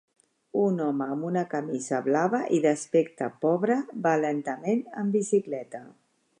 Un 0.61 0.79
home 0.85 1.07
amb 1.15 1.27
una 1.27 1.43
camisa 1.51 1.99
blava 2.07 2.41
i 2.59 2.61
d'aspecte 2.65 3.29
pobre 3.47 3.79
va 4.07 4.17
lentament 4.25 4.85
en 5.03 5.17
bicicleta. 5.21 5.87